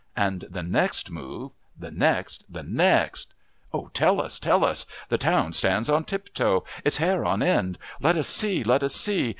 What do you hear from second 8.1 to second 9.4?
us see! Let us see!